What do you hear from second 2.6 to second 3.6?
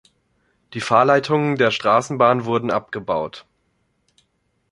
abgebaut.